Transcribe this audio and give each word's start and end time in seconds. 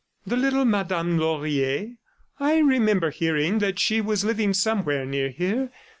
"The 0.25 0.35
little 0.35 0.65
Madame 0.65 1.19
Laurier?... 1.19 1.91
I 2.39 2.57
remember 2.57 3.11
hearing 3.11 3.59
that 3.59 3.77
she 3.77 4.01
was 4.01 4.25
living 4.25 4.51
somewhere 4.51 5.05
near 5.05 5.29
here. 5.29 5.69